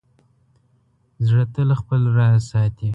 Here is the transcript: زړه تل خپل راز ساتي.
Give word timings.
زړه 1.27 1.43
تل 1.53 1.69
خپل 1.81 2.01
راز 2.17 2.39
ساتي. 2.51 2.89